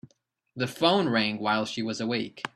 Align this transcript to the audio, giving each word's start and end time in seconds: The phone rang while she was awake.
The 0.55 0.65
phone 0.65 1.09
rang 1.09 1.37
while 1.39 1.67
she 1.67 1.83
was 1.83 2.01
awake. 2.01 2.41